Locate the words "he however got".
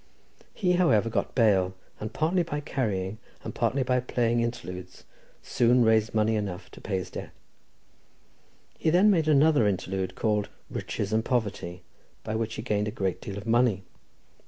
0.55-1.35